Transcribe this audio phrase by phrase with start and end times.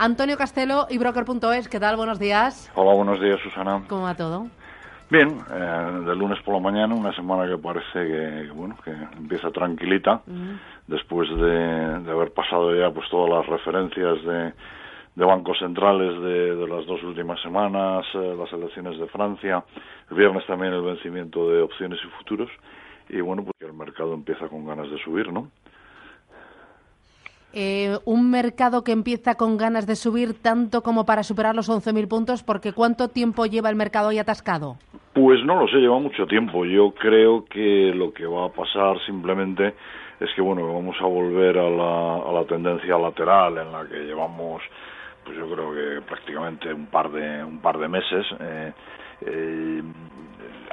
[0.00, 1.96] Antonio Castelo y Broker.es, ¿qué tal?
[1.96, 2.70] Buenos días.
[2.76, 3.82] Hola, buenos días, Susana.
[3.88, 4.46] ¿Cómo va todo?
[5.10, 9.50] Bien, eh, de lunes por la mañana, una semana que parece que, bueno, que empieza
[9.50, 10.22] tranquilita,
[10.86, 14.52] después de, de, haber pasado ya pues todas las referencias de,
[15.16, 19.64] de bancos centrales de, de, las dos últimas semanas, eh, las elecciones de Francia,
[20.12, 22.50] el viernes también el vencimiento de opciones y futuros,
[23.08, 25.48] y bueno, pues el mercado empieza con ganas de subir, ¿no?
[27.54, 32.06] Eh, un mercado que empieza con ganas de subir tanto como para superar los 11.000
[32.06, 34.76] puntos, porque ¿cuánto tiempo lleva el mercado ahí atascado?
[35.14, 36.64] Pues no lo sé, lleva mucho tiempo.
[36.66, 39.74] Yo creo que lo que va a pasar simplemente
[40.20, 44.04] es que, bueno, vamos a volver a la, a la tendencia lateral en la que
[44.04, 44.62] llevamos,
[45.24, 48.26] pues yo creo que prácticamente un par de, un par de meses.
[48.40, 48.72] Eh,
[49.22, 49.82] eh,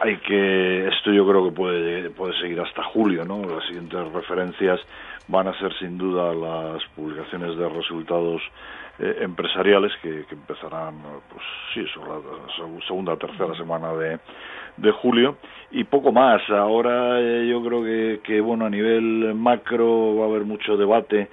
[0.01, 4.79] hay que esto yo creo que puede puede seguir hasta julio no las siguientes referencias
[5.27, 8.41] van a ser sin duda las publicaciones de resultados
[8.99, 10.95] eh, empresariales que, que, empezarán
[11.29, 14.19] pues sí sobre la segunda o tercera semana de,
[14.77, 15.37] de julio.
[15.71, 16.41] Y poco más.
[16.49, 21.29] Ahora eh, yo creo que, que bueno a nivel macro va a haber mucho debate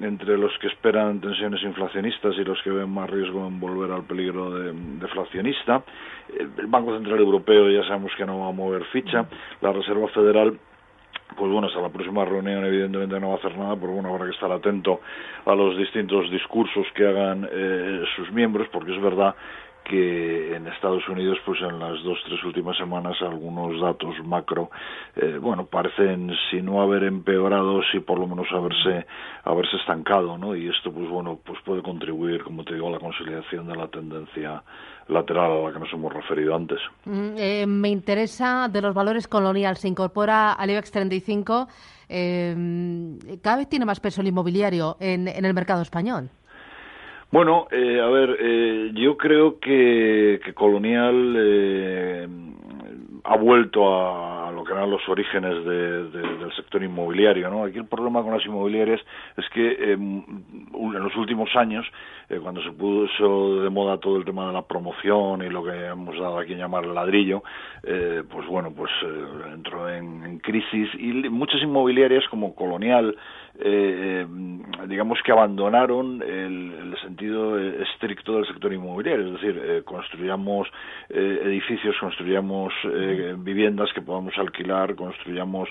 [0.00, 4.04] entre los que esperan tensiones inflacionistas y los que ven más riesgo en volver al
[4.04, 5.82] peligro de, deflacionista.
[6.36, 9.26] El Banco Central Europeo ya sabemos que no va a mover ficha.
[9.60, 10.58] La Reserva Federal
[11.36, 14.26] pues bueno, hasta la próxima reunión evidentemente no va a hacer nada, pero bueno, habrá
[14.26, 15.00] que estar atento
[15.46, 19.34] a los distintos discursos que hagan eh, sus miembros, porque es verdad
[19.84, 24.70] que en Estados Unidos, pues en las dos tres últimas semanas, algunos datos macro,
[25.16, 29.06] eh, bueno, parecen si no haber empeorado, si por lo menos haberse
[29.44, 30.54] haberse estancado, ¿no?
[30.54, 33.88] Y esto, pues bueno, pues puede contribuir, como te digo, a la consolidación de la
[33.88, 34.62] tendencia
[35.08, 36.78] lateral a la que nos hemos referido antes.
[37.04, 39.76] Mm, eh, me interesa de los valores colonial.
[39.76, 41.68] Se incorpora al IBEX 35.
[42.08, 46.30] Eh, cada vez tiene más peso el inmobiliario en, en el mercado español.
[47.32, 52.28] Bueno, eh, a ver, eh, yo creo que, que Colonial eh,
[53.24, 57.48] ha vuelto a, lo que eran los orígenes de, de, del sector inmobiliario.
[57.48, 57.64] ¿no?
[57.64, 59.00] Aquí el problema con las inmobiliarias
[59.38, 61.86] es que eh, en los últimos años,
[62.28, 65.86] eh, cuando se puso de moda todo el tema de la promoción y lo que
[65.86, 67.42] hemos dado aquí en llamar el ladrillo,
[67.82, 68.90] eh, pues bueno, pues
[69.54, 73.16] entró en, en, crisis y muchas inmobiliarias como Colonial,
[73.58, 74.26] eh,
[74.88, 80.68] digamos que abandonaron el, el, sentido estricto del sector inmobiliario, es decir, eh, construyamos
[81.10, 82.72] eh, edificios, construyamos
[83.38, 85.68] viviendas que podamos alquilar, construyamos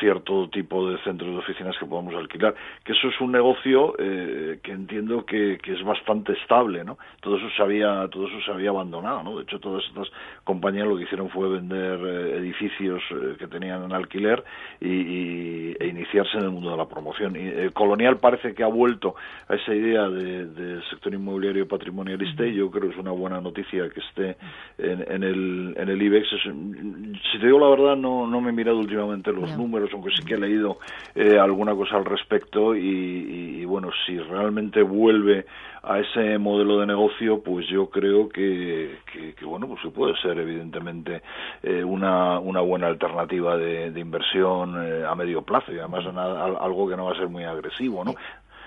[0.00, 2.54] cierto tipo de centros de oficinas que podamos alquilar,
[2.84, 6.98] que eso es un negocio que entiendo que, que, es bastante estable, ¿no?
[7.20, 9.36] Todo eso se había, todo eso se había abandonado, ¿no?
[9.36, 10.08] De hecho, todas estas
[10.44, 12.00] compañías lo que hicieron fue vender
[12.36, 13.02] edificios
[13.38, 14.42] que tenían en alquiler
[14.80, 17.36] y, y, e iniciarse en el mundo de la promoción.
[17.36, 19.14] Y el Colonial parece que ha vuelto
[19.48, 23.40] a esa idea del de sector inmobiliario patrimonialista y yo creo que es una buena
[23.40, 24.36] noticia que esté
[24.78, 26.32] en, en, el, en el IBEX.
[26.32, 29.58] Es, si te digo la verdad, no, no me he mirado últimamente los no.
[29.58, 30.78] números, aunque sí que he leído
[31.14, 35.46] eh, alguna cosa al respecto y, y, y bueno, si realmente vuelve
[35.88, 40.36] a ese modelo de negocio, pues yo creo que, que, que bueno, pues puede ser
[40.38, 41.22] evidentemente
[41.62, 46.44] eh, una, una buena alternativa de, de inversión eh, a medio plazo y además nada,
[46.46, 48.14] algo que no va a ser muy agresivo, ¿no?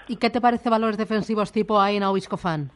[0.07, 2.72] ¿Y qué te parece valores defensivos tipo AENA o Viscofan?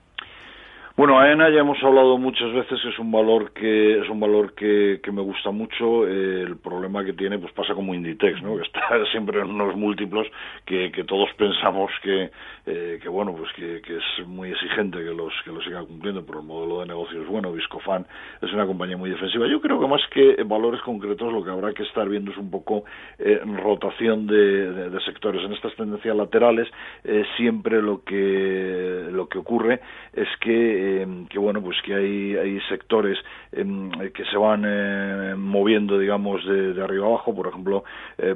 [0.96, 5.00] Bueno, AENA ya hemos hablado muchas veces es un valor que es un valor que,
[5.02, 6.08] que me gusta mucho.
[6.08, 8.56] Eh, el problema que tiene, pues pasa como Inditex, ¿no?
[8.58, 10.28] Que está siempre en unos múltiplos
[10.68, 12.30] que, que todos pensamos que,
[12.68, 16.24] eh, que bueno, pues que, que, es muy exigente que los que lo siga cumpliendo,
[16.24, 17.52] pero el modelo de negocio es bueno.
[17.52, 18.06] Viscofan
[18.44, 19.48] es una compañía muy defensiva.
[19.48, 22.52] Yo creo que más que valores concretos, lo que habrá que estar viendo es un
[22.52, 22.84] poco
[23.18, 25.44] eh, rotación de, de, de, sectores.
[25.44, 26.68] En estas tendencias laterales
[27.04, 29.80] eh, siempre lo que lo que ocurre
[30.14, 33.18] es que eh, que bueno pues que hay hay sectores
[33.54, 37.34] eh, que se van eh, moviendo digamos de, de, arriba abajo.
[37.34, 37.84] Por ejemplo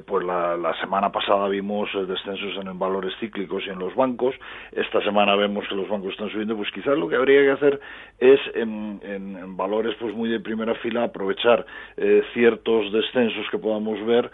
[0.05, 4.35] pues la, la, semana pasada vimos descensos en valores cíclicos y en los bancos.
[4.71, 6.55] Esta semana vemos que los bancos están subiendo.
[6.55, 7.79] Pues quizás lo que habría que hacer
[8.19, 11.65] es en, en, en valores pues muy de primera fila aprovechar
[12.33, 14.31] ciertos descensos que podamos ver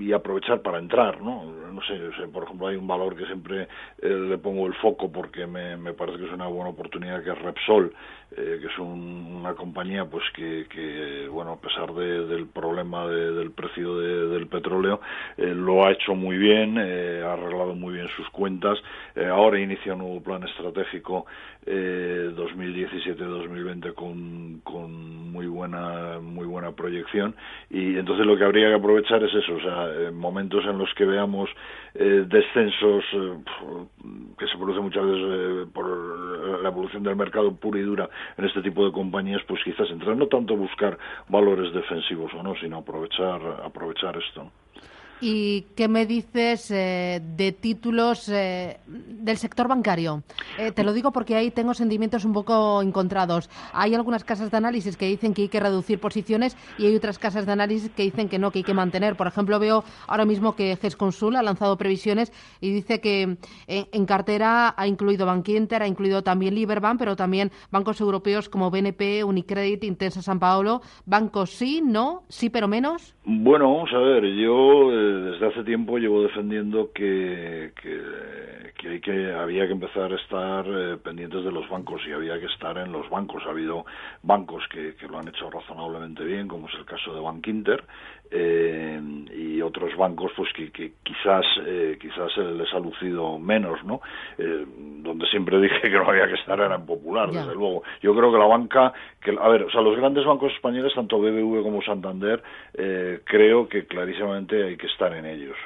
[0.00, 1.94] y aprovechar para entrar no no sé,
[2.32, 3.68] por ejemplo hay un valor que siempre
[4.02, 7.38] le pongo el foco porque me, me parece que es una buena oportunidad que es
[7.38, 7.92] Repsol,
[8.36, 13.06] eh, que es un, una compañía pues que, que, bueno, a pesar de, del problema
[13.06, 15.02] de, del precio de, del petróleo,
[15.36, 18.78] eh, lo ha hecho muy bien, eh, ha arreglado muy bien sus cuentas,
[19.30, 21.26] ahora inicia un nuevo plan estratégico
[21.66, 27.36] 2017-2020 eh, con, con muy buena muy buena proyección.
[27.70, 30.92] Y entonces lo que habría que aprovechar es eso, o sea, en momentos en los
[30.94, 31.48] que veamos
[31.94, 33.04] descensos
[34.38, 35.86] que se producen muchas veces por
[36.62, 40.16] la evolución del mercado puro y dura en este tipo de compañías, pues quizás entrar
[40.16, 40.98] no tanto buscar
[41.28, 44.50] valores defensivos o no, sino aprovechar, aprovechar esto.
[45.24, 50.24] ¿Y qué me dices eh, de títulos eh, del sector bancario?
[50.58, 53.48] Eh, te lo digo porque ahí tengo sentimientos un poco encontrados.
[53.72, 57.20] Hay algunas casas de análisis que dicen que hay que reducir posiciones y hay otras
[57.20, 59.14] casas de análisis que dicen que no, que hay que mantener.
[59.14, 63.36] Por ejemplo, veo ahora mismo que GESConsul ha lanzado previsiones y dice que
[63.68, 69.22] en, cartera ha incluido Bankinter, ha incluido también Liberbank, pero también bancos europeos como BNP,
[69.22, 70.80] Unicredit, Intensa San Paolo.
[71.06, 73.14] ¿Bancos sí, no, sí, pero menos?
[73.24, 79.66] Bueno, vamos a ver, yo desde hace tiempo llevo defendiendo que, que, hay que había
[79.66, 83.08] que empezar a estar eh, pendientes de los bancos y había que estar en los
[83.10, 83.42] bancos.
[83.46, 83.84] Ha habido
[84.22, 87.84] bancos que, que lo han hecho razonablemente bien, como es el caso de Bank Inter,
[88.34, 89.00] eh,
[89.36, 94.00] y otros bancos pues que, que quizás eh, quizás les ha lucido menos no
[94.38, 94.64] eh,
[95.02, 97.82] donde siempre dije que no había que estar era en popular desde luego.
[98.00, 101.18] Yo creo que la banca que a ver o sea los grandes bancos españoles tanto
[101.18, 102.42] BBV como Santander
[102.72, 105.56] eh, creo que clarísimamente hay que estar en ellos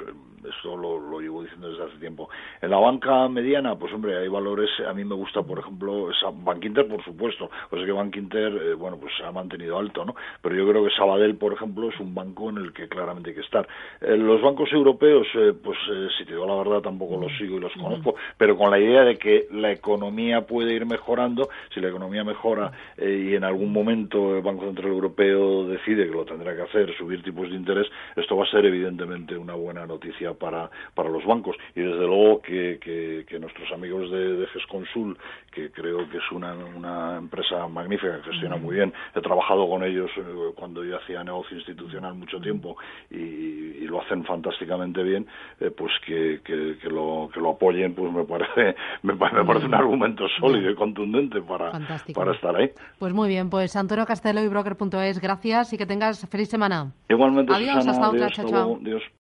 [0.49, 2.29] esto lo, lo, llevo diciendo desde hace tiempo.
[2.61, 6.09] En la banca mediana, pues hombre, hay valores, a mí me gusta, por ejemplo,
[6.45, 9.79] Bank Inter, por supuesto, pues es que Bank Inter, eh, bueno, pues se ha mantenido
[9.79, 10.15] alto, ¿no?
[10.43, 13.37] Pero yo creo que Sabadell, por ejemplo, es un banco en el que claramente hay
[13.37, 13.67] que estar.
[14.01, 15.79] Eh, los bancos europeos, eh, pues
[16.19, 19.03] si te digo la verdad, tampoco los sigo y los conozco, pero con la idea
[19.03, 24.37] de que la economía puede ir mejorando, si la economía mejora y en algún momento
[24.37, 28.37] el Banco Central Europeo decide que lo tendrá que hacer, subir tipos de interés, esto
[28.37, 31.57] va a ser evidentemente una buena noticia para, para los bancos.
[31.75, 35.17] Y desde luego que, que, nuestros amigos de, de GESConsul,
[35.53, 39.85] que creo que es una, una empresa magnífica, que gestiona muy bien, he trabajado con
[39.85, 40.23] ellos eh,
[40.55, 42.77] cuando yo hacía negocio institucional mucho tiempo
[43.11, 43.56] y,
[43.87, 45.27] lo hacen fantásticamente bien,
[45.61, 50.25] eh, pues que, que, lo, que lo apoyen, pues me parece, me, parece un argumento
[50.41, 51.73] sólido y contundente para,
[52.15, 52.71] para estar ahí.
[52.99, 56.93] Pues muy bien, pues Antonio Castelo y Broker.es, gracias y que tengas feliz semana.
[57.09, 58.79] Igualmente, adiós, hasta otra, chao, chao.